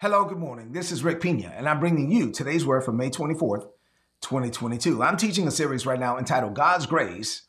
[0.00, 0.70] Hello, good morning.
[0.70, 3.66] This is Rick Pina, and I'm bringing you today's word for May 24th,
[4.20, 5.02] 2022.
[5.02, 7.42] I'm teaching a series right now entitled God's Grace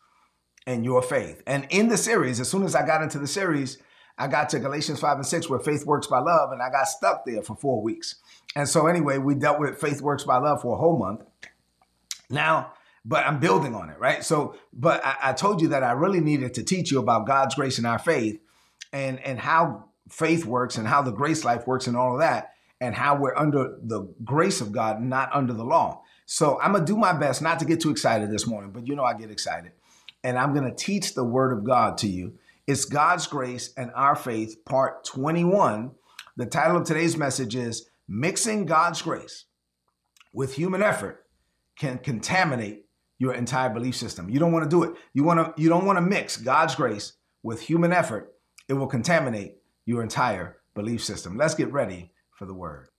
[0.66, 1.44] and Your Faith.
[1.46, 3.78] And in the series, as soon as I got into the series,
[4.18, 6.88] I got to Galatians 5 and 6, where faith works by love, and I got
[6.88, 8.16] stuck there for four weeks.
[8.56, 11.22] And so, anyway, we dealt with faith works by love for a whole month.
[12.32, 12.74] Now,
[13.06, 14.24] but I'm building on it, right?
[14.24, 17.54] So, but I, I told you that I really needed to teach you about God's
[17.54, 18.42] grace and our faith
[18.92, 22.54] and, and how faith works and how the grace life works and all of that,
[22.82, 26.02] and how we're under the grace of God, not under the law.
[26.26, 28.96] So I'm gonna do my best not to get too excited this morning, but you
[28.96, 29.72] know I get excited.
[30.24, 32.34] And I'm gonna teach the word of God to you.
[32.68, 35.92] It's God's grace and our faith, part 21.
[36.38, 39.46] The title of today's message is Mixing God's Grace
[40.34, 41.26] with Human Effort
[41.78, 42.86] Can Contaminate
[43.18, 44.30] Your Entire Belief System.
[44.30, 44.94] You don't wanna do it.
[45.14, 48.36] You wanna you don't wanna mix God's grace with human effort.
[48.68, 49.59] It will contaminate
[49.90, 51.36] your entire belief system.
[51.36, 52.90] Let's get ready for the word.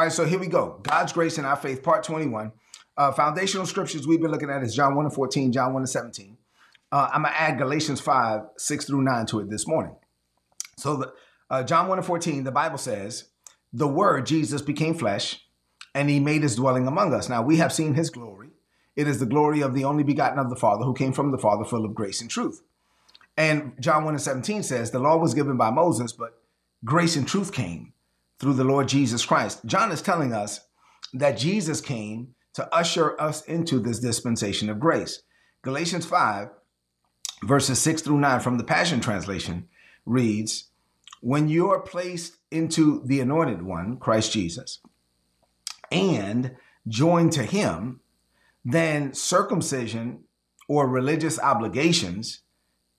[0.00, 0.80] All right, so here we go.
[0.82, 2.52] God's grace and our faith, part 21.
[2.96, 5.90] Uh, foundational scriptures we've been looking at is John 1 and 14, John 1 and
[5.90, 6.38] 17.
[6.90, 9.94] Uh, I'm going to add Galatians 5, 6 through 9 to it this morning.
[10.78, 11.12] So, the,
[11.50, 13.28] uh, John 1 and 14, the Bible says,
[13.74, 15.44] The Word, Jesus, became flesh,
[15.94, 17.28] and he made his dwelling among us.
[17.28, 18.52] Now, we have seen his glory.
[18.96, 21.36] It is the glory of the only begotten of the Father, who came from the
[21.36, 22.62] Father, full of grace and truth.
[23.36, 26.40] And John 1 and 17 says, The law was given by Moses, but
[26.86, 27.92] grace and truth came
[28.40, 29.60] through the Lord Jesus Christ.
[29.66, 30.60] John is telling us
[31.12, 35.22] that Jesus came to usher us into this dispensation of grace.
[35.62, 36.48] Galatians 5,
[37.44, 39.68] verses 6 through 9 from the Passion Translation
[40.06, 40.70] reads
[41.20, 44.80] When you are placed into the anointed one, Christ Jesus,
[45.92, 46.56] and
[46.88, 48.00] joined to him,
[48.64, 50.24] then circumcision
[50.66, 52.40] or religious obligations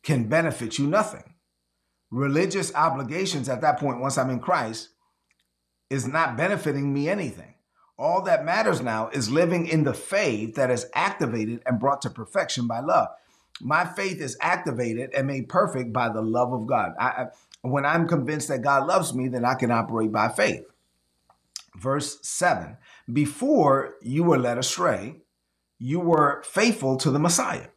[0.04, 1.36] can benefit you nothing.
[2.12, 4.90] Religious obligations at that point, once I'm in Christ,
[5.92, 7.54] is not benefiting me anything.
[8.00, 12.10] All that matters now is living in the faith that is activated and brought to
[12.10, 13.10] perfection by love.
[13.60, 16.94] My faith is activated and made perfect by the love of God.
[16.98, 17.28] I,
[17.62, 20.64] when I'm convinced that God loves me, then I can operate by faith.
[21.78, 22.78] Verse 7
[23.12, 25.18] Before you were led astray,
[25.78, 27.68] you were faithful to the Messiah.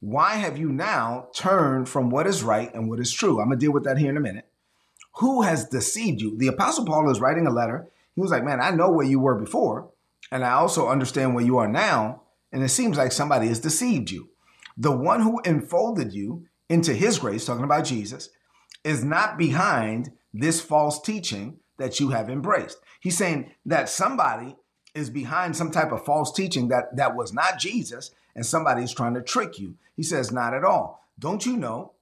[0.00, 3.40] Why have you now turned from what is right and what is true?
[3.40, 4.46] I'm going to deal with that here in a minute.
[5.16, 6.36] Who has deceived you?
[6.36, 7.88] The Apostle Paul is writing a letter.
[8.14, 9.90] He was like, Man, I know where you were before,
[10.30, 12.22] and I also understand where you are now.
[12.52, 14.30] And it seems like somebody has deceived you.
[14.76, 18.30] The one who enfolded you into his grace, talking about Jesus,
[18.82, 22.78] is not behind this false teaching that you have embraced.
[23.00, 24.56] He's saying that somebody
[24.94, 28.92] is behind some type of false teaching that, that was not Jesus, and somebody is
[28.92, 29.76] trying to trick you.
[29.96, 31.04] He says, Not at all.
[31.18, 31.92] Don't you know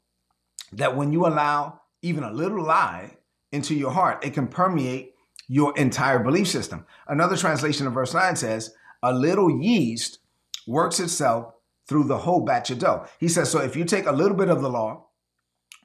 [0.72, 3.16] that when you allow even a little lie
[3.52, 5.14] into your heart, it can permeate
[5.48, 6.84] your entire belief system.
[7.06, 10.18] Another translation of verse 9 says, A little yeast
[10.66, 11.54] works itself
[11.88, 13.06] through the whole batch of dough.
[13.18, 15.06] He says, So if you take a little bit of the law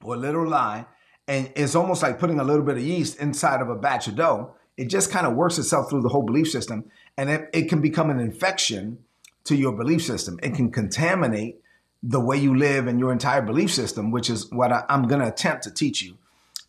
[0.03, 0.85] or a little lie,
[1.27, 4.15] and it's almost like putting a little bit of yeast inside of a batch of
[4.15, 6.85] dough, it just kind of works itself through the whole belief system.
[7.17, 8.97] And it, it can become an infection
[9.45, 10.39] to your belief system.
[10.43, 11.61] It can contaminate
[12.03, 15.21] the way you live and your entire belief system, which is what I, I'm going
[15.21, 16.17] to attempt to teach you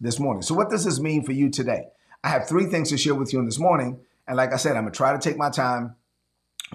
[0.01, 0.43] this morning.
[0.43, 1.89] So, what does this mean for you today?
[2.23, 3.99] I have three things to share with you in this morning.
[4.27, 5.97] And like I said, I'm going to try to take my time,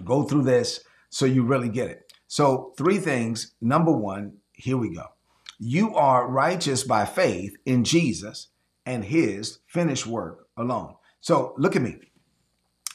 [0.03, 2.11] go through this so you really get it.
[2.27, 3.53] So, three things.
[3.61, 5.05] Number one, here we go.
[5.57, 8.49] You are righteous by faith in Jesus
[8.85, 10.95] and his finished work alone.
[11.21, 11.95] So, look at me.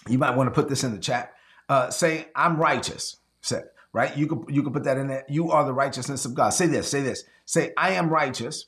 [0.08, 1.32] You might want to put this in the chat.
[1.70, 3.16] Uh, say, I'm righteous.
[3.40, 3.62] Say,
[3.94, 4.14] right?
[4.14, 5.24] You could you could put that in there.
[5.28, 6.50] You are the righteousness of God.
[6.50, 7.24] Say this, say this.
[7.46, 8.66] Say, I am righteous,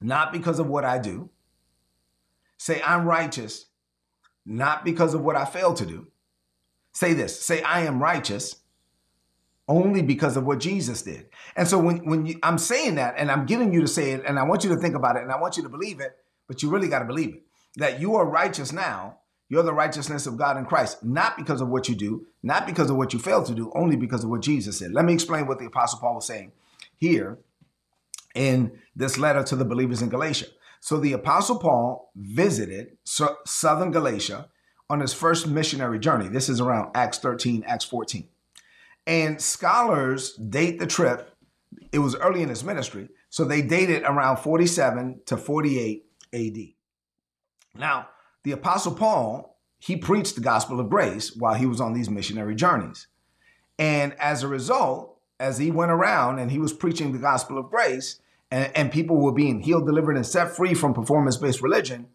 [0.00, 1.28] not because of what I do.
[2.56, 3.66] Say, I'm righteous,
[4.46, 6.06] not because of what I fail to do.
[6.92, 7.38] Say this.
[7.38, 8.56] Say, I am righteous
[9.66, 11.26] only because of what Jesus did.
[11.56, 14.22] And so when, when you, I'm saying that and I'm getting you to say it
[14.26, 16.16] and I want you to think about it and I want you to believe it,
[16.46, 17.42] but you really got to believe it
[17.76, 19.18] that you are righteous now
[19.48, 22.90] you're the righteousness of God in Christ, not because of what you do, not because
[22.90, 24.92] of what you fail to do, only because of what Jesus said.
[24.92, 26.52] Let me explain what the Apostle Paul was saying
[26.96, 27.38] here
[28.34, 30.46] in this letter to the believers in Galatia.
[30.80, 34.48] So the Apostle Paul visited southern Galatia
[34.90, 36.28] on his first missionary journey.
[36.28, 38.28] This is around Acts 13, Acts 14.
[39.06, 41.36] And scholars date the trip,
[41.92, 46.58] it was early in his ministry, so they date it around 47 to 48 AD.
[47.76, 48.08] Now,
[48.44, 52.54] the Apostle Paul, he preached the gospel of grace while he was on these missionary
[52.54, 53.06] journeys.
[53.78, 57.70] And as a result, as he went around and he was preaching the gospel of
[57.70, 58.20] grace,
[58.50, 62.06] and, and people were being healed, delivered, and set free from performance based religion,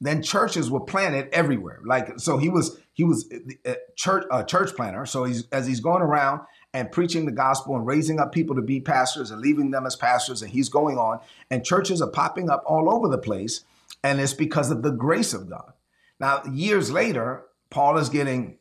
[0.00, 1.80] then churches were planted everywhere.
[1.84, 3.30] Like so, he was he was
[3.64, 5.06] a church a church planter.
[5.06, 6.40] So he's as he's going around
[6.74, 9.96] and preaching the gospel and raising up people to be pastors and leaving them as
[9.96, 11.20] pastors, and he's going on,
[11.50, 13.62] and churches are popping up all over the place,
[14.06, 15.72] and it's because of the grace of God.
[16.20, 18.58] Now, years later, Paul is getting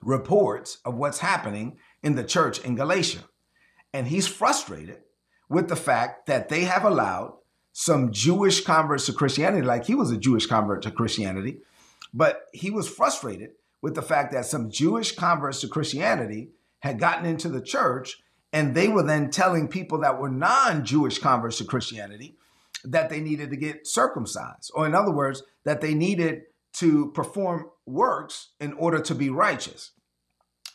[0.00, 3.20] reports of what's happening in the church in Galatia,
[3.92, 5.02] and he's frustrated
[5.48, 7.34] with the fact that they have allowed
[7.72, 11.58] some Jewish converts to Christianity, like he was a Jewish convert to Christianity,
[12.14, 13.50] but he was frustrated
[13.82, 18.22] with the fact that some Jewish converts to Christianity had gotten into the church
[18.54, 22.36] and they were then telling people that were non Jewish converts to Christianity
[22.84, 26.42] that they needed to get circumcised, or in other words, that they needed
[26.74, 29.92] to perform works in order to be righteous.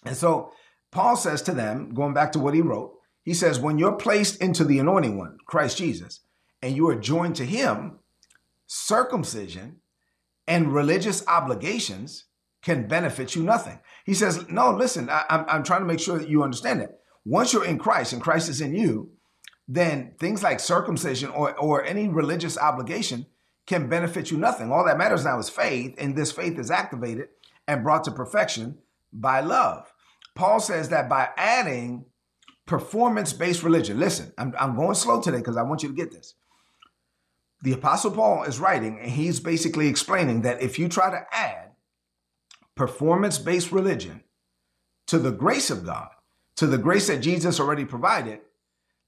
[0.06, 0.51] And so
[0.92, 2.94] Paul says to them, going back to what he wrote,
[3.24, 6.21] he says, When you're placed into the anointing one, Christ Jesus,
[6.62, 8.00] and you are joined to him,
[8.68, 9.81] circumcision
[10.48, 12.25] and religious obligations
[12.62, 13.80] can benefit you nothing.
[14.06, 16.81] He says, No, listen, I, am I'm, I'm trying to make sure that you understand
[16.81, 16.92] it.
[17.25, 19.12] Once you're in Christ and Christ is in you,
[19.68, 23.25] then things like circumcision or, or any religious obligation
[23.66, 24.72] can benefit you nothing.
[24.72, 27.28] All that matters now is faith, and this faith is activated
[27.68, 28.78] and brought to perfection
[29.12, 29.94] by love.
[30.36, 32.06] Paul says that by adding
[32.66, 36.12] performance based religion, listen, I'm, I'm going slow today because I want you to get
[36.12, 36.36] this
[37.62, 41.72] the Apostle Paul is writing, and he's basically explaining that if you try to add
[42.75, 44.24] performance based religion
[45.08, 46.10] to the grace of God,
[46.58, 48.40] to the grace that Jesus already provided,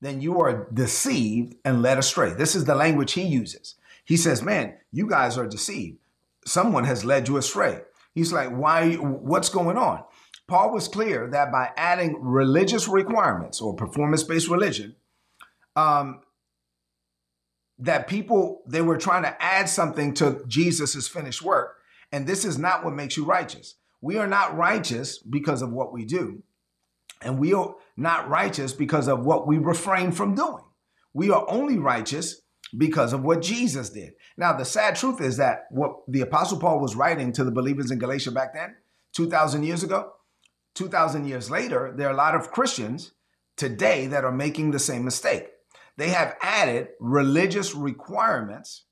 [0.02, 2.34] then you are deceived and led astray.
[2.34, 3.76] This is the language he uses.
[4.06, 5.98] He says, Man, you guys are deceived.
[6.46, 7.82] Someone has led you astray.
[8.14, 8.96] He's like, Why?
[8.96, 10.04] What's going on?
[10.48, 14.96] Paul was clear that by adding religious requirements or performance based religion,
[15.76, 16.22] um,
[17.78, 21.80] that people they were trying to add something to Jesus's finished work
[22.12, 23.76] and this is not what makes you righteous.
[24.02, 26.44] We are not righteous because of what we do
[27.22, 30.64] and we are not righteous because of what we refrain from doing.
[31.14, 32.42] We are only righteous
[32.78, 34.14] because of what Jesus did.
[34.38, 37.92] Now the sad truth is that what the apostle Paul was writing to the believers
[37.92, 38.76] in Galatia back then
[39.14, 40.14] 2000 years ago
[40.76, 43.14] 2000 years later there are a lot of Christians
[43.58, 45.50] today that are making the same mistake
[46.00, 48.86] they have added religious requirements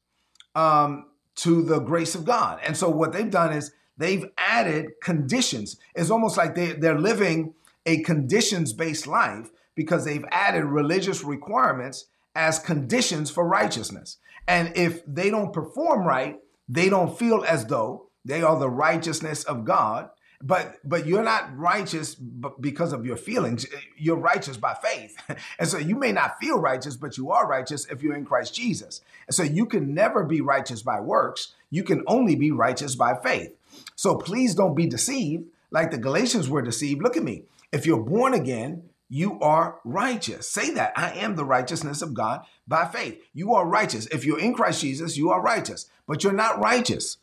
[0.56, 2.60] um, to the grace of God.
[2.66, 5.78] And so what they've done is they've added conditions.
[5.96, 7.54] It's almost like they, they're living
[7.88, 12.06] a conditions based life because they've added religious requirements
[12.36, 14.18] as conditions for righteousness.
[14.48, 16.40] And if they don't perform right,
[16.70, 20.10] they don't feel as though they are the righteousness of God.
[20.44, 22.14] But but you're not righteous
[22.60, 23.66] because of your feelings.
[23.98, 25.18] You're righteous by faith.
[25.60, 28.54] And so you may not feel righteous but you are righteous if you're in christ
[28.54, 29.02] jesus.
[29.28, 31.56] And so you can never be righteous by works.
[31.72, 33.56] You can only be righteous by faith.
[33.96, 37.02] So please don't be deceived like the galatians were deceived.
[37.02, 40.50] Look at me if you're born again you are righteous.
[40.50, 40.94] Say that.
[40.96, 43.22] I am the righteousness of God by faith.
[43.34, 44.06] You are righteous.
[44.08, 47.18] If you're in Christ Jesus, you are righteous, but you're not righteous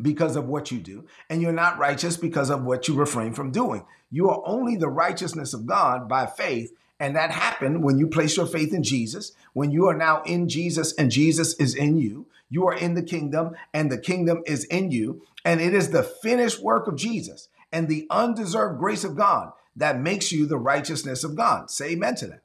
[0.00, 3.50] because of what you do, and you're not righteous because of what you refrain from
[3.50, 3.84] doing.
[4.10, 6.72] You are only the righteousness of God by faith.
[7.00, 10.48] And that happened when you place your faith in Jesus, when you are now in
[10.48, 12.26] Jesus and Jesus is in you.
[12.50, 15.22] You are in the kingdom and the kingdom is in you.
[15.44, 20.00] And it is the finished work of Jesus and the undeserved grace of God that
[20.00, 21.70] makes you the righteousness of God.
[21.70, 22.42] Say amen to that.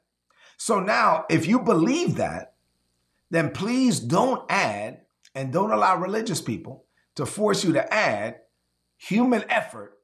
[0.56, 2.54] So now, if you believe that,
[3.30, 5.00] then please don't add
[5.34, 6.84] and don't allow religious people
[7.16, 8.40] to force you to add
[8.96, 9.98] human effort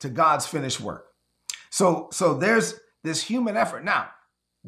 [0.00, 1.06] to God's finished work.
[1.70, 3.84] So, so there's this human effort.
[3.84, 4.08] Now,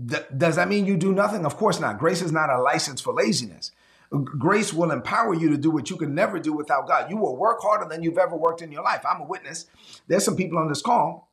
[0.09, 1.47] th- does that mean you do nothing?
[1.47, 1.99] Of course not.
[1.99, 3.71] Grace is not a license for laziness.
[4.11, 7.11] Grace will empower you to do what you can never do without God.
[7.11, 9.05] You will work harder than you've ever worked in your life.
[9.09, 9.67] I'm a witness.
[10.09, 11.31] There's some people on this call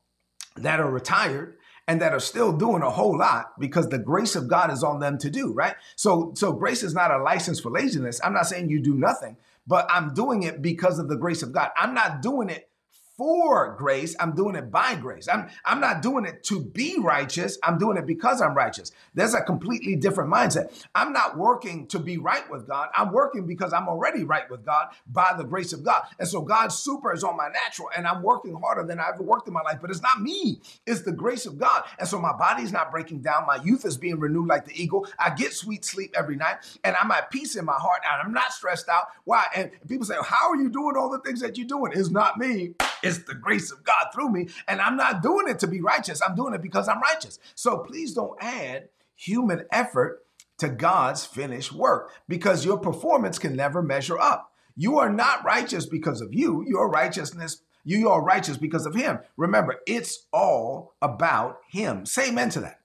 [0.55, 1.57] that are retired
[1.87, 4.99] and that are still doing a whole lot because the grace of God is on
[4.99, 5.75] them to do, right?
[5.95, 8.21] So so grace is not a license for laziness.
[8.23, 11.53] I'm not saying you do nothing, but I'm doing it because of the grace of
[11.53, 11.69] God.
[11.77, 12.69] I'm not doing it
[13.17, 14.15] for grace.
[14.19, 15.27] I'm doing it by grace.
[15.27, 17.57] I'm, I'm not doing it to be righteous.
[17.63, 18.91] I'm doing it because I'm righteous.
[19.15, 20.85] There's a completely different mindset.
[20.93, 22.89] I'm not working to be right with God.
[22.95, 26.03] I'm working because I'm already right with God by the grace of God.
[26.19, 29.23] And so God's super is on my natural, and I'm working harder than I ever
[29.23, 29.79] worked in my life.
[29.81, 31.83] But it's not me, it's the grace of God.
[31.99, 33.45] And so my body's not breaking down.
[33.47, 35.07] My youth is being renewed like the eagle.
[35.17, 38.33] I get sweet sleep every night, and I'm at peace in my heart, and I'm
[38.33, 39.07] not stressed out.
[39.23, 39.43] Why?
[39.55, 41.93] And people say, How are you doing all the things that you're doing?
[41.95, 42.73] It's not me.
[43.07, 44.49] It's the grace of God through me.
[44.67, 46.21] And I'm not doing it to be righteous.
[46.21, 47.39] I'm doing it because I'm righteous.
[47.55, 50.23] So please don't add human effort
[50.59, 54.51] to God's finished work because your performance can never measure up.
[54.75, 56.63] You are not righteous because of you.
[56.67, 59.19] Your righteousness, you are righteous because of him.
[59.35, 62.05] Remember, it's all about him.
[62.05, 62.79] Say amen to that.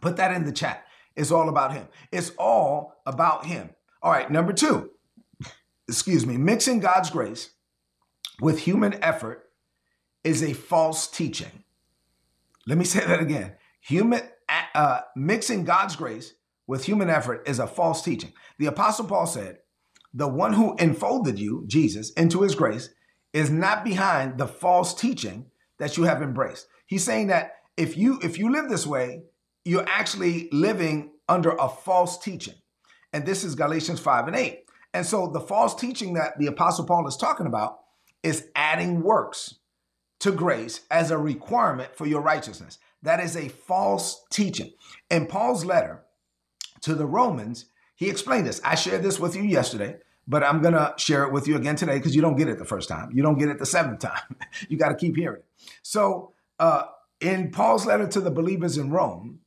[0.00, 0.84] Put that in the chat.
[1.14, 1.88] It's all about him.
[2.10, 3.70] It's all about him.
[4.02, 4.90] All right, number two,
[5.86, 7.50] excuse me, mixing God's grace
[8.42, 9.48] with human effort
[10.24, 11.62] is a false teaching.
[12.66, 13.54] Let me say that again.
[13.80, 14.20] Human
[14.74, 16.34] uh, mixing God's grace
[16.66, 18.32] with human effort is a false teaching.
[18.58, 19.58] The apostle Paul said,
[20.12, 22.90] "The one who enfolded you, Jesus, into his grace
[23.32, 25.46] is not behind the false teaching
[25.78, 29.22] that you have embraced." He's saying that if you if you live this way,
[29.64, 32.54] you're actually living under a false teaching.
[33.12, 34.64] And this is Galatians 5 and 8.
[34.94, 37.81] And so the false teaching that the apostle Paul is talking about
[38.22, 39.56] is adding works
[40.20, 42.78] to grace as a requirement for your righteousness.
[43.02, 44.72] That is a false teaching.
[45.10, 46.04] In Paul's letter
[46.82, 48.60] to the Romans, he explained this.
[48.64, 49.96] I shared this with you yesterday,
[50.28, 52.58] but I'm going to share it with you again today because you don't get it
[52.58, 53.10] the first time.
[53.12, 54.36] You don't get it the seventh time.
[54.68, 55.46] you got to keep hearing it.
[55.82, 56.84] So, uh,
[57.20, 59.40] in Paul's letter to the believers in Rome,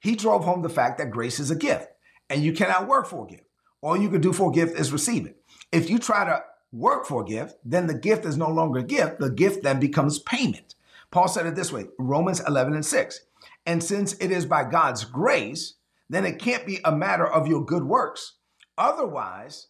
[0.00, 1.88] he drove home the fact that grace is a gift
[2.28, 3.44] and you cannot work for a gift.
[3.80, 5.36] All you can do for a gift is receive it.
[5.70, 8.84] If you try to work for a gift, then the gift is no longer a
[8.84, 9.20] gift.
[9.20, 10.74] The gift then becomes payment.
[11.10, 13.20] Paul said it this way Romans 11 and 6.
[13.66, 15.74] And since it is by God's grace,
[16.08, 18.38] then it can't be a matter of your good works.
[18.76, 19.68] Otherwise,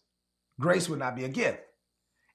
[0.59, 1.59] grace would not be a gift.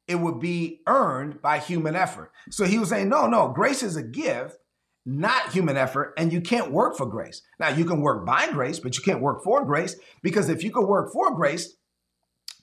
[0.07, 2.33] It would be earned by human effort.
[2.51, 4.57] So he was saying, no, no, grace is a gift,
[5.05, 7.43] not human effort, and you can't work for grace.
[7.59, 10.71] Now, you can work by grace, but you can't work for grace because if you
[10.71, 11.75] could work for grace,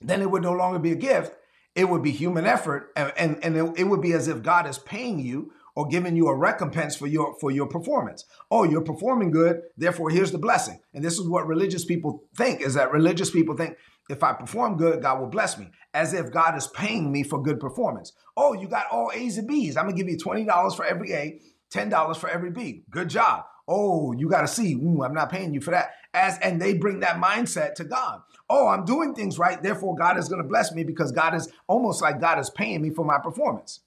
[0.00, 1.32] then it would no longer be a gift
[1.76, 4.66] it would be human effort and, and, and it, it would be as if God
[4.66, 8.24] is paying you or giving you a recompense for your for your performance.
[8.50, 10.80] Oh, you're performing good, therefore here's the blessing.
[10.94, 13.76] And this is what religious people think is that religious people think
[14.08, 17.42] if I perform good, God will bless me, as if God is paying me for
[17.42, 18.12] good performance.
[18.36, 19.76] Oh, you got all A's and B's.
[19.76, 21.40] I'm gonna give you $20 for every A,
[21.74, 22.84] $10 for every B.
[22.88, 23.44] Good job.
[23.68, 25.90] Oh, you got to see, Ooh, I'm not paying you for that.
[26.16, 28.22] As and they bring that mindset to God.
[28.48, 31.52] Oh, I'm doing things right, therefore God is going to bless me because God is
[31.66, 33.80] almost like God is paying me for my performance.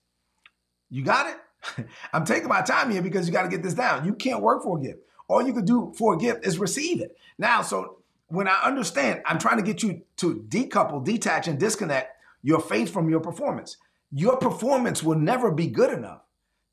[0.89, 1.87] You got it?
[2.13, 4.05] I'm taking my time here because you got to get this down.
[4.05, 4.99] You can't work for a gift.
[5.27, 7.17] All you can do for a gift is receive it.
[7.37, 12.15] Now, so when I understand, I'm trying to get you to decouple, detach, and disconnect
[12.43, 13.77] your faith from your performance.
[14.11, 16.21] Your performance will never be good enough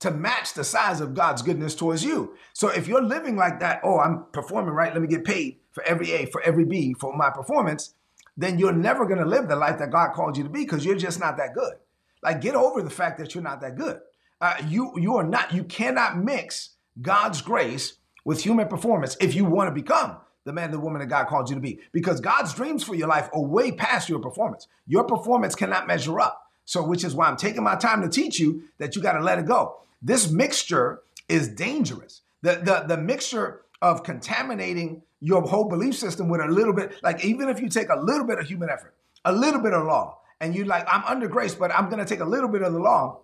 [0.00, 2.34] to match the size of God's goodness towards you.
[2.52, 5.82] So if you're living like that, oh, I'm performing right, let me get paid for
[5.84, 7.94] every A, for every B, for my performance,
[8.36, 10.84] then you're never going to live the life that God called you to be because
[10.84, 11.74] you're just not that good.
[12.22, 14.00] Like get over the fact that you're not that good.
[14.40, 15.54] Uh, you you are not.
[15.54, 20.70] You cannot mix God's grace with human performance if you want to become the man,
[20.70, 21.80] the woman that God called you to be.
[21.92, 24.66] Because God's dreams for your life are way past your performance.
[24.86, 26.45] Your performance cannot measure up.
[26.66, 29.22] So, which is why I'm taking my time to teach you that you got to
[29.22, 29.78] let it go.
[30.02, 32.22] This mixture is dangerous.
[32.42, 37.24] The, the, the mixture of contaminating your whole belief system with a little bit, like
[37.24, 38.94] even if you take a little bit of human effort,
[39.24, 42.04] a little bit of law, and you like, I'm under grace, but I'm going to
[42.04, 43.20] take a little bit of the law.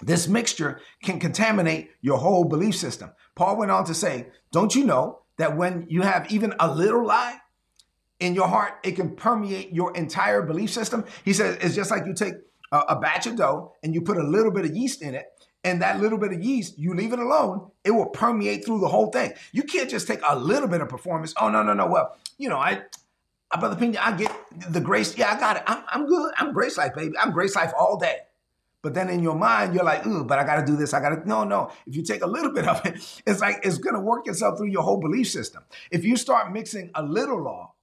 [0.00, 3.10] This mixture can contaminate your whole belief system.
[3.34, 7.04] Paul went on to say, Don't you know that when you have even a little
[7.04, 7.38] lie
[8.20, 11.04] in your heart, it can permeate your entire belief system?
[11.24, 12.34] He says, It's just like you take
[12.72, 15.26] a, a batch of dough and you put a little bit of yeast in it
[15.64, 18.88] and that little bit of yeast, you leave it alone, it will permeate through the
[18.88, 19.32] whole thing.
[19.52, 21.34] You can't just take a little bit of performance.
[21.40, 21.86] Oh, no, no, no.
[21.86, 22.82] Well, you know, I,
[23.50, 24.34] I Brother Pina, I get
[24.70, 25.16] the grace.
[25.18, 25.64] Yeah, I got it.
[25.66, 26.32] I'm, I'm good.
[26.36, 27.14] I'm grace life, baby.
[27.18, 28.18] I'm grace life all day.
[28.82, 30.94] But then in your mind, you're like, ooh, but I got to do this.
[30.94, 31.28] I got to.
[31.28, 31.72] No, no.
[31.86, 32.94] If you take a little bit of it,
[33.26, 35.64] it's like it's going to work itself through your whole belief system.
[35.90, 37.74] If you start mixing a little law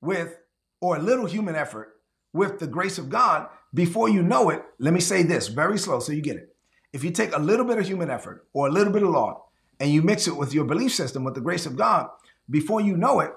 [0.00, 0.38] with,
[0.80, 1.96] or a little human effort
[2.32, 6.00] with the grace of God, before you know it, let me say this very slow
[6.00, 6.56] so you get it
[6.96, 9.44] if you take a little bit of human effort or a little bit of law
[9.78, 12.08] and you mix it with your belief system, with the grace of God,
[12.48, 13.32] before you know it,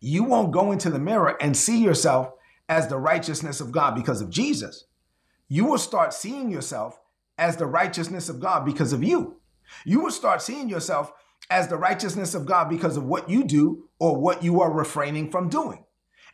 [0.00, 2.30] you won't go into the mirror and see yourself
[2.68, 4.84] as the righteousness of God because of Jesus.
[5.48, 7.00] You will start seeing yourself
[7.38, 9.40] as the righteousness of God because of you.
[9.84, 11.12] You will start seeing yourself
[11.50, 15.28] as the righteousness of God because of what you do or what you are refraining
[15.32, 15.84] from doing.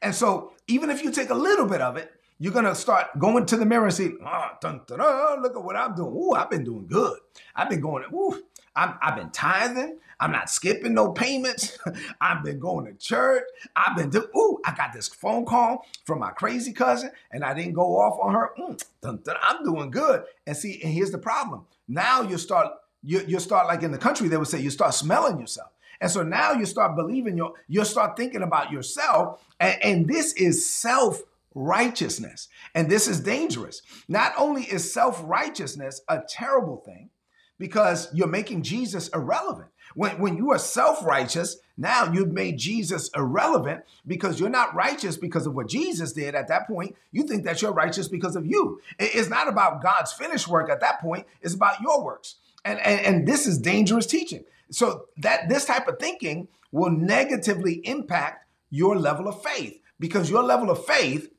[0.02, 3.46] And so, even if you take a little bit of it, you're gonna start going
[3.46, 6.12] to the mirror and say, oh, dun, dun, dun, look at what I'm doing.
[6.12, 7.18] Ooh, I've been doing good.
[7.54, 8.42] I've been going, ooh,
[8.76, 9.98] i have been tithing.
[10.20, 11.78] I'm not skipping no payments.
[12.20, 13.44] I've been going to church.
[13.74, 17.54] I've been doing, ooh, I got this phone call from my crazy cousin and I
[17.54, 18.50] didn't go off on her.
[18.58, 20.24] Mm, dun, dun, I'm doing good.
[20.46, 21.66] And see, and here's the problem.
[21.88, 24.94] Now you start, you, you start like in the country, they would say, you start
[24.94, 25.70] smelling yourself.
[26.00, 29.42] And so now you start believing your, you start thinking about yourself.
[29.60, 31.22] And, and this is self
[31.56, 32.48] righteousness.
[32.75, 33.82] And this is dangerous.
[34.08, 37.10] Not only is self righteousness a terrible thing
[37.58, 39.68] because you're making Jesus irrelevant.
[39.94, 45.16] When, when you are self righteous, now you've made Jesus irrelevant because you're not righteous
[45.16, 46.94] because of what Jesus did at that point.
[47.10, 48.80] You think that you're righteous because of you.
[48.98, 52.36] It's not about God's finished work at that point, it's about your works.
[52.66, 54.44] And, and, and this is dangerous teaching.
[54.70, 60.42] So that this type of thinking will negatively impact your level of faith because your
[60.42, 61.30] level of faith,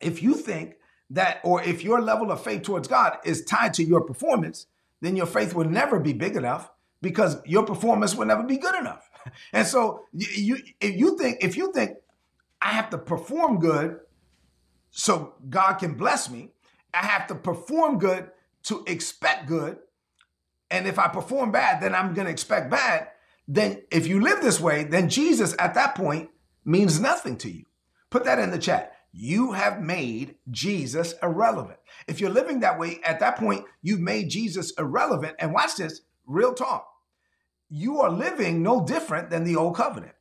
[0.00, 0.76] if you think
[1.10, 4.66] that, or if your level of faith towards God is tied to your performance,
[5.00, 8.74] then your faith will never be big enough because your performance will never be good
[8.74, 9.04] enough.
[9.52, 11.98] And so you, if you think if you think
[12.62, 13.98] I have to perform good
[14.90, 16.52] so God can bless me,
[16.94, 18.30] I have to perform good
[18.64, 19.78] to expect good,
[20.70, 23.08] and if I perform bad, then I'm going to expect bad.
[23.46, 26.30] Then, if you live this way, then Jesus at that point
[26.64, 27.64] means nothing to you.
[28.10, 28.92] Put that in the chat.
[29.12, 31.78] You have made Jesus irrelevant.
[32.06, 35.36] If you're living that way, at that point, you've made Jesus irrelevant.
[35.38, 36.86] And watch this real talk.
[37.70, 40.14] You are living no different than the old covenant.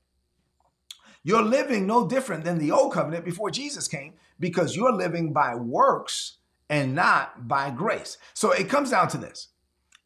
[1.24, 5.56] You're living no different than the old covenant before Jesus came because you're living by
[5.56, 6.38] works
[6.70, 8.18] and not by grace.
[8.34, 9.50] So it comes down to this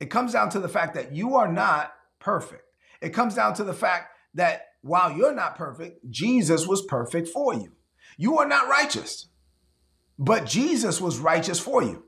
[0.01, 2.63] it comes down to the fact that you are not perfect.
[3.01, 7.53] It comes down to the fact that while you're not perfect, Jesus was perfect for
[7.53, 7.71] you.
[8.21, 9.29] You are not righteous,
[10.19, 12.03] but Jesus was righteous for you.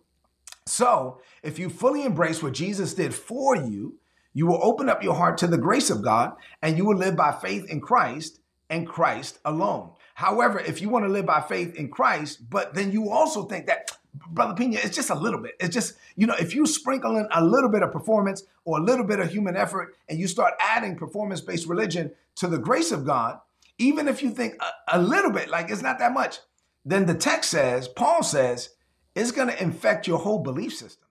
[0.67, 3.97] So, if you fully embrace what Jesus did for you,
[4.31, 7.15] you will open up your heart to the grace of God and you will live
[7.15, 9.89] by faith in Christ and Christ alone.
[10.13, 13.65] However, if you want to live by faith in Christ, but then you also think
[13.65, 15.55] that Brother Pina, it's just a little bit.
[15.59, 18.83] It's just, you know, if you sprinkle in a little bit of performance or a
[18.83, 22.91] little bit of human effort and you start adding performance based religion to the grace
[22.91, 23.39] of God,
[23.77, 26.39] even if you think a, a, little bit, like it's not that much,
[26.85, 28.69] then the text says, Paul says,
[29.15, 31.07] it's going to infect your whole belief system.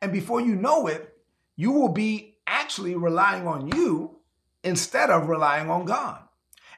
[0.00, 1.14] And before you know it,
[1.56, 4.18] you will be actually relying on you
[4.62, 6.20] instead of relying on God.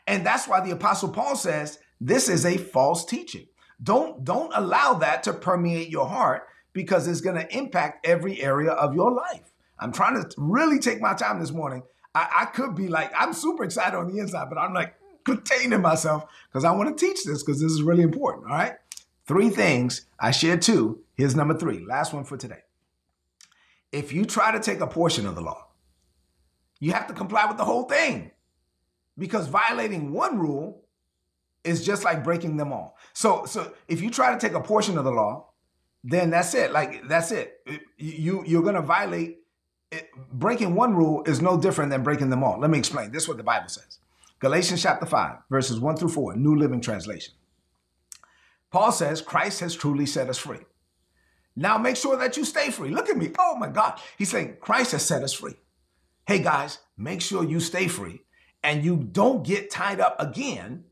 [0.06, 3.46] And that's why the Apostle Paul says this is a false teaching.
[3.82, 8.70] Don't don't allow that to permeate your heart because it's going to impact every area
[8.70, 9.52] of your life.
[9.78, 11.82] I'm trying to really take my time this morning.
[12.14, 14.94] I, I could be like, I'm super excited on the inside, but I'm like
[15.24, 18.50] containing myself because I want to teach this because this is really important.
[18.50, 18.74] All right.
[19.26, 20.06] Three things.
[20.18, 21.02] I shared two.
[21.14, 21.84] Here's number three.
[21.86, 22.62] Last one for today.
[23.92, 25.68] If you try to take a portion of the law,
[26.80, 28.30] you have to comply with the whole thing
[29.18, 30.84] because violating one rule
[31.62, 32.96] is just like breaking them all.
[33.12, 35.50] So so if you try to take a portion of the law,
[36.02, 36.72] then that's it.
[36.72, 37.60] Like that's it.
[37.98, 39.39] You you're to violate
[39.92, 40.10] it.
[40.32, 42.58] breaking one rule is no different than breaking them all.
[42.58, 43.10] Let me explain.
[43.10, 43.98] This is what the Bible says.
[44.38, 47.34] Galatians chapter 5, verses 1 through 4, New Living Translation.
[48.70, 50.60] Paul says, Christ has truly set us free.
[51.56, 52.90] Now make sure that you stay free.
[52.90, 53.32] Look at me.
[53.38, 54.00] Oh my God.
[54.16, 55.56] He's saying, Christ has set us free.
[56.26, 58.22] Hey guys, make sure you stay free
[58.62, 60.84] and you don't get tied up again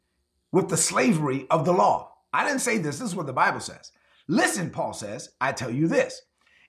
[0.50, 2.12] with the slavery of the law.
[2.32, 2.98] I didn't say this.
[2.98, 3.92] This is what the Bible says.
[4.26, 6.22] Listen, Paul says, I tell you this.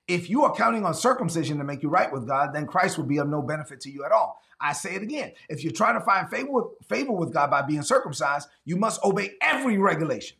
[0.09, 3.05] If you are counting on circumcision to make you right with God, then Christ will
[3.05, 4.41] be of no benefit to you at all.
[4.59, 5.33] I say it again.
[5.49, 9.01] If you're trying to find favor with, favor with God by being circumcised, you must
[9.03, 10.37] obey every regulation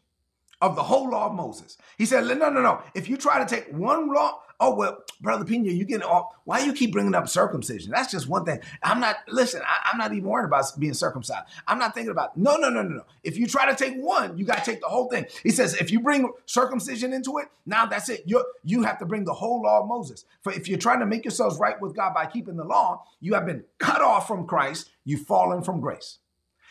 [0.60, 1.77] of the whole law of Moses.
[1.99, 2.82] He said, no, no, no.
[2.95, 6.34] If you try to take one law, oh, well, Brother Pina, you getting off.
[6.45, 7.91] Why you keep bringing up circumcision?
[7.91, 8.60] That's just one thing.
[8.84, 11.45] I'm not, listen, I, am not even worried about being circumcised.
[11.67, 13.04] I'm not thinking about, no, no, no, no, no.
[13.24, 15.26] If you try to take one, you got to take the whole thing.
[15.43, 18.24] He says, if you bring circumcision into it, now that's it.
[18.26, 20.26] You you have to bring the whole law of Moses.
[20.41, 23.34] For if you're trying to make yourselves right with God by keeping the law, you
[23.34, 24.89] have been cut off from Christ.
[25.06, 26.19] You've fallen from grace.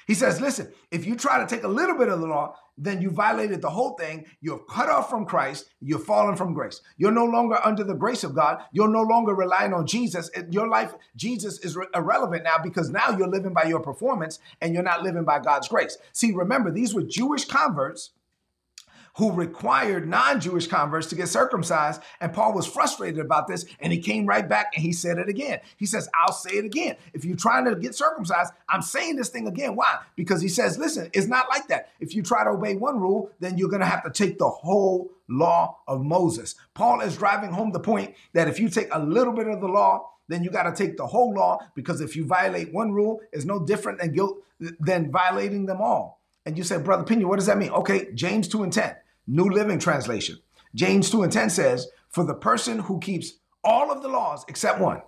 [0.09, 3.03] He says, listen, if you try to take a little bit of the law, then
[3.03, 4.25] you violated the whole thing.
[4.41, 5.67] You're cut off from Christ.
[5.81, 6.81] You're fallen from grace.
[6.97, 8.63] You're no longer under the grace of God.
[8.73, 10.31] You're no longer relying on Jesus.
[10.51, 14.83] Your life, Jesus is irrelevant now because now you're living by your performance and you're
[14.83, 15.99] not living by God's grace.
[16.13, 18.13] See, remember, these were Jewish converts
[19.19, 22.01] who required non Jewish converts to get circumcised.
[22.21, 23.67] And Paul was frustrated about this.
[23.81, 25.59] And he came right back and he said it again.
[25.77, 26.97] He says, I'll say it again.
[27.13, 29.75] If you're trying to get circumcised, I'm saying this thing again.
[29.75, 29.99] Why?
[30.15, 31.91] Because he says, listen, it's not like that.
[31.99, 34.49] If you try to obey one rule, then you're going to have to take the
[34.49, 36.55] whole law of Moses.
[36.75, 39.67] Paul is driving home the point that if you take a little bit of the
[39.67, 43.21] law, then you got to take the whole law because if you violate one rule,
[43.33, 44.39] it's no different than guilt
[44.79, 46.21] than violating them all.
[46.47, 47.71] And you say, Brother Pina, what does that mean?
[47.71, 48.95] Okay, James 2 and 10.
[49.29, 50.39] New Living Translation.
[50.75, 54.81] James 2 and 10 says, For the person who keeps all of the laws except
[54.81, 55.03] one.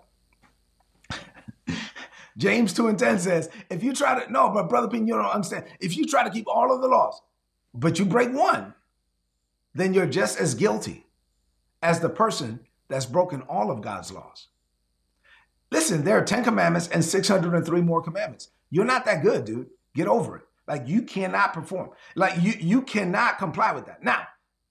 [2.37, 5.25] James 2 and 10 says, if you try to, no, but Brother Pin, you don't
[5.25, 5.65] understand.
[5.81, 7.21] If you try to keep all of the laws,
[7.75, 8.75] but you break one,
[9.75, 11.07] then you're just as guilty
[11.83, 14.49] as the person that's broken all of God's laws.
[15.71, 18.51] Listen, there are 10 commandments and 603 more commandments.
[18.71, 19.69] You're not that good, dude.
[19.95, 20.43] Get over it.
[20.71, 21.91] Like you cannot perform.
[22.15, 24.05] Like you you cannot comply with that.
[24.05, 24.23] Now,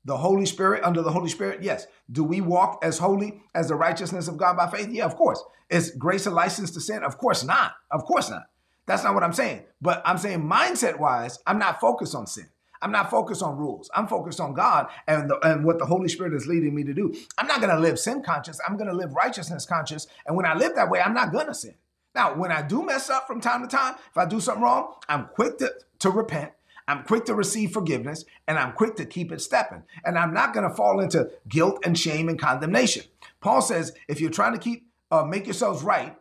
[0.05, 1.87] the Holy Spirit, under the Holy Spirit, yes.
[2.09, 4.87] Do we walk as holy as the righteousness of God by faith?
[4.89, 5.43] Yeah, of course.
[5.69, 7.03] Is grace a license to sin?
[7.03, 7.73] Of course not.
[7.91, 8.43] Of course not.
[8.85, 9.65] That's not what I'm saying.
[9.81, 12.47] But I'm saying mindset wise, I'm not focused on sin.
[12.81, 13.91] I'm not focused on rules.
[13.93, 16.93] I'm focused on God and, the, and what the Holy Spirit is leading me to
[16.93, 17.13] do.
[17.37, 18.57] I'm not going to live sin conscious.
[18.65, 20.07] I'm going to live righteousness conscious.
[20.25, 21.75] And when I live that way, I'm not going to sin.
[22.15, 24.93] Now, when I do mess up from time to time, if I do something wrong,
[25.07, 26.51] I'm quick to, to repent.
[26.87, 29.83] I'm quick to receive forgiveness and I'm quick to keep it stepping.
[30.03, 33.03] And I'm not going to fall into guilt and shame and condemnation.
[33.41, 36.17] Paul says if you're trying to keep, uh, make yourselves right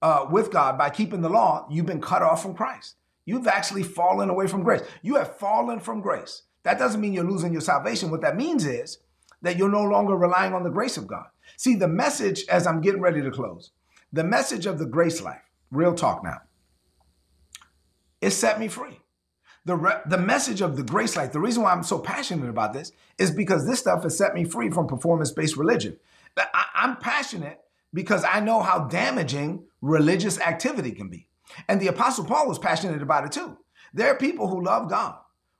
[0.00, 2.94] uh, with God by keeping the law, you've been cut off from Christ.
[3.24, 4.82] You've actually fallen away from grace.
[5.02, 6.42] You have fallen from grace.
[6.62, 8.10] That doesn't mean you're losing your salvation.
[8.10, 8.98] What that means is
[9.42, 11.26] that you're no longer relying on the grace of God.
[11.56, 13.72] See, the message, as I'm getting ready to close,
[14.12, 16.42] the message of the grace life, real talk now,
[18.20, 18.98] it set me free.
[19.64, 22.72] The, re- the message of the grace life, the reason why I'm so passionate about
[22.72, 25.96] this is because this stuff has set me free from performance based religion.
[26.36, 27.60] I- I'm passionate
[27.94, 31.28] because I know how damaging religious activity can be.
[31.68, 33.58] And the Apostle Paul was passionate about it too.
[33.94, 35.16] There are people who love God,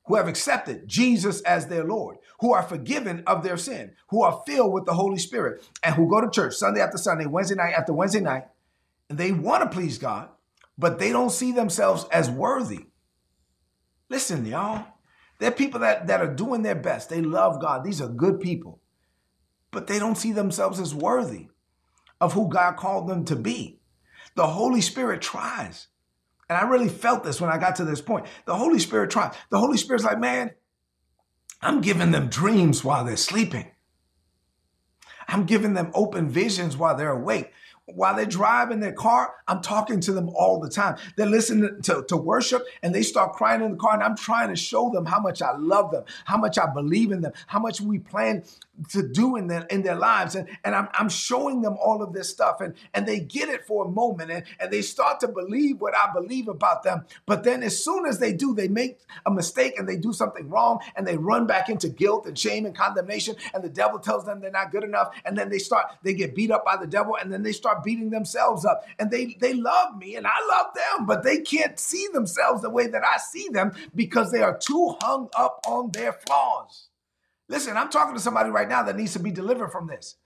[0.07, 4.43] who have accepted Jesus as their Lord, who are forgiven of their sin, who are
[4.47, 7.75] filled with the Holy Spirit, and who go to church Sunday after Sunday, Wednesday night
[7.75, 8.45] after Wednesday night,
[9.09, 10.29] and they want to please God,
[10.77, 12.87] but they don't see themselves as worthy.
[14.09, 14.87] Listen, y'all,
[15.39, 17.09] there are people that, that are doing their best.
[17.09, 17.85] They love God.
[17.85, 18.81] These are good people,
[19.71, 21.49] but they don't see themselves as worthy
[22.21, 23.81] of who God called them to be.
[24.35, 25.89] The Holy Spirit tries.
[26.53, 28.27] And I really felt this when I got to this point.
[28.45, 29.35] The Holy Spirit tried.
[29.49, 30.51] The Holy Spirit's like, man,
[31.63, 33.71] I'm giving them dreams while they're sleeping.
[35.29, 37.53] I'm giving them open visions while they're awake
[37.87, 40.97] while they're driving their car, I'm talking to them all the time.
[41.17, 44.49] They're listening to, to worship and they start crying in the car, and I'm trying
[44.49, 47.59] to show them how much I love them, how much I believe in them, how
[47.59, 48.45] much we plan
[48.91, 50.35] to do in their in their lives.
[50.35, 52.61] And, and I'm, I'm showing them all of this stuff.
[52.61, 55.95] And, and they get it for a moment and, and they start to believe what
[55.95, 57.05] I believe about them.
[57.27, 60.49] But then as soon as they do, they make a mistake and they do something
[60.49, 63.37] wrong and they run back into guilt and shame and condemnation.
[63.55, 65.15] And the devil tells them they're not good enough.
[65.25, 67.85] And then they start, they get beat up by the devil and then they start
[67.85, 68.85] beating themselves up.
[68.99, 72.71] And they, they love me and I love them, but they can't see themselves the
[72.71, 76.89] way that I see them because they are too hung up on their flaws.
[77.49, 80.17] Listen, I'm talking to somebody right now that needs to be delivered from this.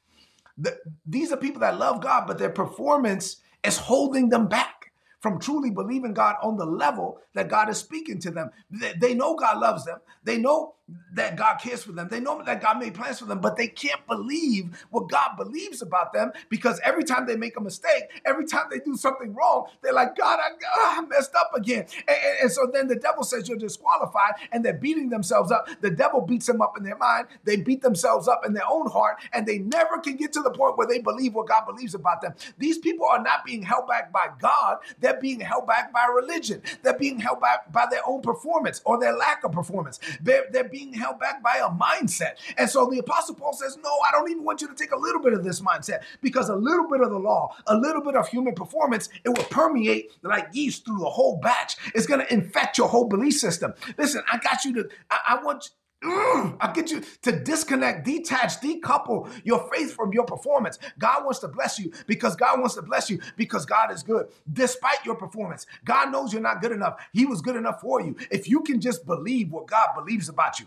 [0.59, 5.40] The, these are people that love God, but their performance is holding them back from
[5.40, 8.50] truly believing God on the level that God is speaking to them.
[8.70, 9.98] They, they know God loves them.
[10.24, 10.76] They know
[11.14, 12.09] that God cares for them.
[12.09, 15.83] They know that God made plans for them, but they can't believe what God believes
[15.83, 19.66] about them because every time they make a mistake, every time they do something wrong,
[19.83, 21.87] they're like, God, I, oh, I messed up again.
[22.07, 25.68] And, and, and, so then the devil says you're disqualified and they're beating themselves up.
[25.81, 27.29] The devil beats them up in their mind.
[27.44, 30.51] They beat themselves up in their own heart and they never can get to the
[30.51, 32.35] point where they believe what God believes about them.
[32.59, 34.79] These people are not being held back by God.
[35.01, 36.62] They're being held back by religion.
[36.83, 39.99] They're being held back by their own performance or their lack of performance.
[40.20, 42.33] They're, they're being held back by a mindset.
[42.59, 44.97] And so the Apostle Paul says, No, I don't even want you to take a
[44.97, 48.15] little bit of this mindset because a little bit of the law, a little bit
[48.15, 51.77] of human performance, it will permeate like yeast through the whole batch.
[51.95, 53.73] It's going to infect your whole belief system.
[53.97, 55.71] Listen, I got you to, I, I want
[56.07, 60.79] Mm, I get you to disconnect, detach, decouple your faith from your performance.
[60.99, 64.29] God wants to bless you because God wants to bless you because God is good.
[64.53, 66.97] Despite your performance, God knows you're not good enough.
[67.12, 68.16] He was good enough for you.
[68.31, 70.66] If you can just believe what God believes about you,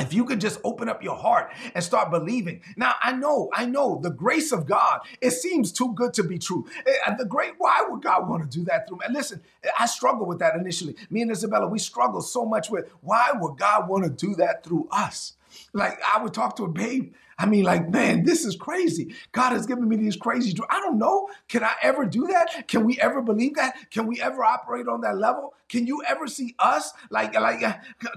[0.00, 2.62] if you could just open up your heart and start believing.
[2.76, 6.38] Now, I know, I know the grace of God, it seems too good to be
[6.38, 6.66] true.
[6.86, 9.04] Eh, the great, why would God want to do that through me?
[9.06, 9.42] And listen,
[9.78, 10.96] I struggle with that initially.
[11.10, 14.64] Me and Isabella, we struggle so much with why would God want to do that
[14.64, 15.34] through us?
[15.72, 17.12] Like I would talk to a babe.
[17.38, 19.14] I mean, like, man, this is crazy.
[19.32, 20.68] God has given me these crazy dreams.
[20.70, 21.28] I don't know.
[21.48, 22.68] Can I ever do that?
[22.68, 23.90] Can we ever believe that?
[23.90, 25.54] Can we ever operate on that level?
[25.70, 27.62] Can you ever see us like like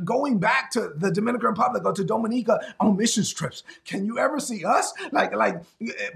[0.03, 3.63] going back to the Dominican Republic or to Dominica on mission trips?
[3.85, 5.63] Can you ever see us like like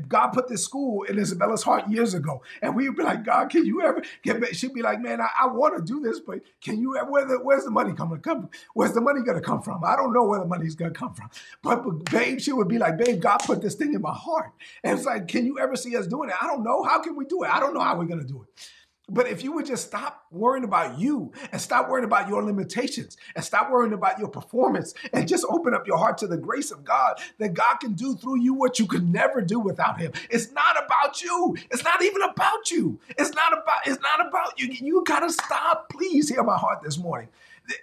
[0.10, 3.66] God put this school in Isabella's heart years ago, and we'd be like, God, can
[3.66, 4.56] you ever get?
[4.56, 6.98] She'd be like, Man, I, I want to do this, but can you?
[7.10, 8.20] Where the, where's the money coming?
[8.20, 9.84] Come, where's the money to come from?
[9.86, 11.30] I don't know where the money's to come from.
[11.64, 14.52] But, but babe, she would be like, Babe, God put this thing in my heart,
[14.84, 16.36] and it's like, Can you ever see us doing it?
[16.42, 16.84] I don't know.
[16.84, 17.50] How can we do it?
[17.50, 18.70] I don't know how we're to do it.
[19.10, 23.16] But if you would just stop worrying about you and stop worrying about your limitations
[23.36, 26.72] and stop worrying about your performance and just open up your heart to the grace
[26.72, 30.12] of God, that God can do through you what you could never do without Him.
[30.30, 31.56] It's not about you.
[31.72, 33.00] It's not even about you.
[33.18, 33.80] It's not about.
[33.86, 34.68] It's not about you.
[34.72, 35.90] You gotta stop.
[35.90, 37.30] Please hear my heart this morning.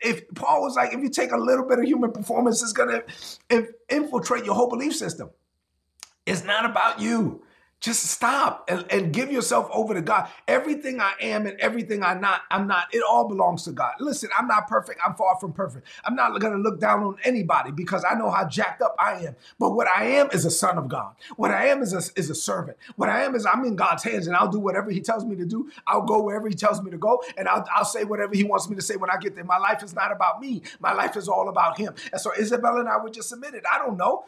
[0.03, 3.03] If Paul was like, if you take a little bit of human performance, it's gonna
[3.89, 5.31] infiltrate your whole belief system.
[6.27, 7.43] It's not about you.
[7.85, 10.31] Just stop and, and, give yourself over to God.
[10.49, 13.93] Everything I am and everything I not, I'm not, it all belongs to God.
[14.01, 15.01] Listen, I'm not perfect.
[15.07, 15.87] I'm far from perfect.
[16.03, 19.37] I'm not gonna look down on anybody because I know how jacked up I am.
[19.59, 21.13] But what I am is a son of God.
[21.37, 22.79] What I am is a, is a servant.
[22.97, 25.37] What I am is I'm in God's hands and I'll do whatever He tells me
[25.37, 25.71] to do.
[25.87, 28.67] I'll go wherever He tells me to go and I'll, I'll say whatever He wants
[28.71, 29.45] me to say when I get there.
[29.45, 30.63] My life is not about me.
[30.81, 31.95] My life is all about Him.
[32.13, 33.63] And so Isabella and I were just submitted.
[33.71, 34.25] I don't know.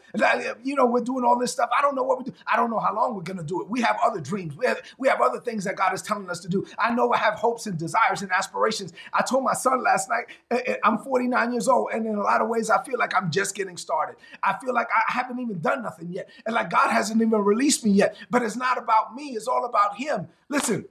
[0.63, 1.71] You know, we're doing all this stuff.
[1.75, 2.33] I don't know what we do.
[2.45, 3.69] I don't know how long we're gonna do it.
[3.69, 4.55] We have other dreams.
[4.55, 6.65] We have, we have other things that God is telling us to do.
[6.77, 8.93] I know I have hopes and desires and aspirations.
[9.13, 12.21] I told my son last night, eh, eh, I'm 49 years old, and in a
[12.21, 14.17] lot of ways, I feel like I'm just getting started.
[14.43, 17.83] I feel like I haven't even done nothing yet, and like God hasn't even released
[17.83, 18.15] me yet.
[18.29, 20.27] But it's not about me, it's all about Him.
[20.49, 20.85] Listen,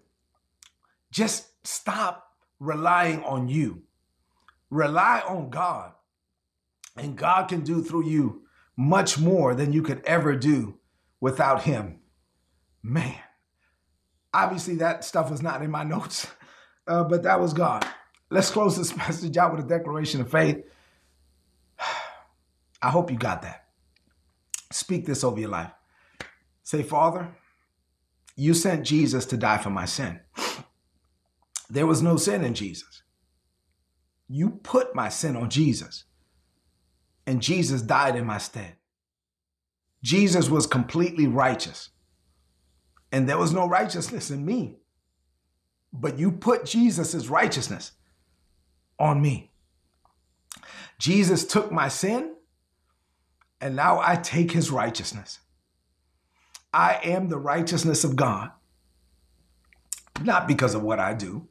[1.10, 3.82] just stop relying on you,
[4.70, 5.92] rely on God,
[6.96, 8.42] and God can do through you
[8.76, 10.78] much more than you could ever do
[11.20, 12.00] without Him.
[12.88, 13.18] Man,
[14.32, 16.28] obviously that stuff was not in my notes,
[16.86, 17.84] uh, but that was God.
[18.30, 20.58] Let's close this message out with a declaration of faith.
[22.82, 23.64] I hope you got that.
[24.70, 25.72] Speak this over your life.
[26.62, 27.26] Say, Father,
[28.36, 30.20] you sent Jesus to die for my sin.
[31.68, 33.02] There was no sin in Jesus.
[34.28, 36.04] You put my sin on Jesus,
[37.26, 38.76] and Jesus died in my stead.
[40.04, 41.90] Jesus was completely righteous
[43.16, 44.76] and there was no righteousness in me.
[45.90, 47.92] But you put Jesus' righteousness
[48.98, 49.52] on me.
[50.98, 52.34] Jesus took my sin,
[53.58, 55.38] and now I take his righteousness.
[56.74, 58.50] I am the righteousness of God,
[60.22, 61.48] not because of what I do,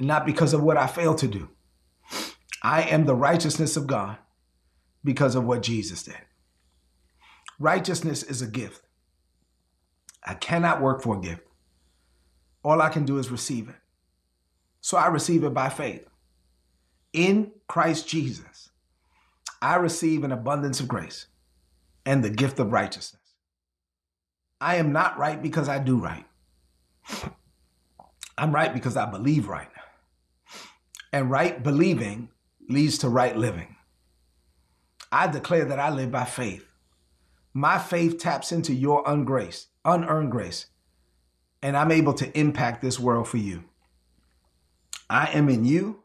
[0.00, 1.50] not because of what I fail to do.
[2.64, 4.18] I am the righteousness of God
[5.04, 6.18] because of what Jesus did.
[7.60, 8.82] Righteousness is a gift.
[10.24, 11.42] I cannot work for a gift.
[12.64, 13.76] All I can do is receive it.
[14.80, 16.06] So I receive it by faith.
[17.12, 18.70] In Christ Jesus,
[19.60, 21.26] I receive an abundance of grace
[22.06, 23.20] and the gift of righteousness.
[24.60, 26.24] I am not right because I do right.
[28.38, 29.68] I'm right because I believe right.
[31.12, 32.28] And right believing
[32.68, 33.76] leads to right living.
[35.10, 36.66] I declare that I live by faith.
[37.52, 40.66] My faith taps into your ungrace unearned grace,
[41.62, 43.64] and I'm able to impact this world for you.
[45.08, 46.02] I am in you,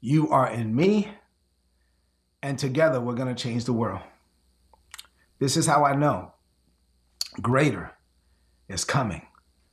[0.00, 1.08] you are in me,
[2.42, 4.02] and together we're going to change the world.
[5.38, 6.32] This is how I know
[7.40, 7.92] greater
[8.68, 9.26] is coming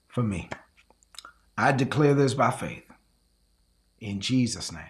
[0.07, 0.49] for me.
[1.57, 2.83] I declare this by faith
[3.99, 4.83] in Jesus' name.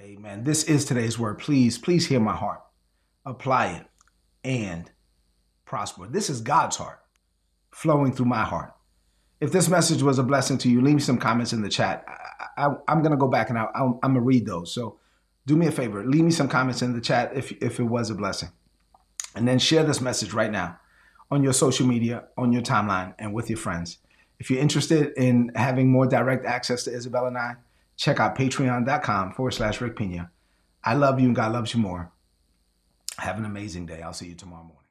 [0.00, 0.44] Amen.
[0.44, 1.38] This is today's word.
[1.38, 2.60] Please, please hear my heart.
[3.24, 3.86] Apply it
[4.42, 4.90] and
[5.64, 6.06] prosper.
[6.06, 7.00] This is God's heart
[7.70, 8.74] flowing through my heart.
[9.40, 12.04] If this message was a blessing to you, leave me some comments in the chat.
[12.56, 14.72] I, am going to go back and I, am going to read those.
[14.72, 14.98] So
[15.46, 18.10] do me a favor, leave me some comments in the chat if, if it was
[18.10, 18.50] a blessing.
[19.34, 20.78] And then share this message right now
[21.30, 23.98] on your social media, on your timeline, and with your friends.
[24.38, 27.56] If you're interested in having more direct access to Isabel and I,
[27.96, 30.30] check out patreon.com forward slash Rick Pina.
[30.82, 32.12] I love you and God loves you more.
[33.18, 34.02] Have an amazing day.
[34.02, 34.83] I'll see you tomorrow morning.